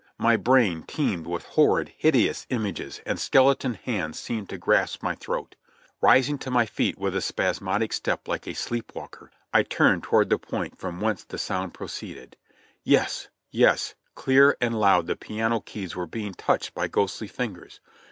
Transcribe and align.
My 0.17 0.35
brain 0.35 0.81
teemed 0.81 1.27
with 1.27 1.43
horrid, 1.45 1.93
hideous 1.95 2.47
images, 2.49 3.01
and 3.05 3.19
skeleton 3.19 3.75
hands 3.75 4.17
seemed 4.17 4.49
to 4.49 4.57
grasp 4.57 5.03
my 5.03 5.13
throat. 5.13 5.55
Rising 6.01 6.39
to 6.39 6.49
my 6.49 6.65
feet 6.65 6.97
with 6.97 7.15
a 7.15 7.21
spasmodic 7.21 7.93
step 7.93 8.27
like 8.27 8.47
a 8.47 8.55
sleep 8.55 8.93
walker, 8.95 9.29
I 9.53 9.61
turned 9.61 10.01
toward 10.01 10.31
the 10.31 10.39
point 10.39 10.79
from 10.79 11.01
whence 11.01 11.23
the 11.23 11.37
sound 11.37 11.75
pro 11.75 11.85
ceeded. 11.85 12.33
Yes! 12.83 13.29
Yes! 13.51 13.93
Clear 14.15 14.57
and 14.59 14.79
loud 14.79 15.05
the 15.05 15.15
piano 15.15 15.59
keys 15.59 15.95
were 15.95 16.07
being 16.07 16.33
touched 16.33 16.73
by 16.73 16.87
ghostly 16.87 17.27
fingers! 17.27 17.79